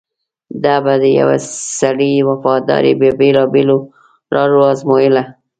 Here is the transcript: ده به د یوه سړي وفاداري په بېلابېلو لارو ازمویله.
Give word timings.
ده 0.63 0.75
به 0.83 0.93
د 1.03 1.05
یوه 1.19 1.35
سړي 1.79 2.11
وفاداري 2.29 2.93
په 2.99 3.07
بېلابېلو 3.19 3.77
لارو 4.33 4.59
ازمویله. 4.71 5.23